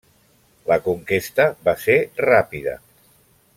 [0.71, 1.99] La conquesta va ser
[2.29, 2.77] ràpida.